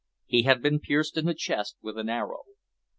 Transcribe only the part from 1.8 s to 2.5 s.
with an arrow.